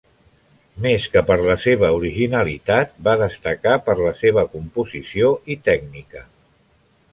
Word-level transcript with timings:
Més 0.85 1.03
que 1.15 1.21
per 1.27 1.35
la 1.47 1.57
seva 1.63 1.91
originalitat, 1.97 2.97
va 3.09 3.15
destacar 3.21 3.77
per 3.89 3.97
la 4.01 4.15
seva 4.23 4.47
composició 4.57 5.33
i 5.57 5.61
tècnica. 5.71 6.27